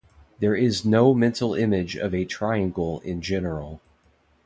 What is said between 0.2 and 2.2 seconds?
There is no mental image of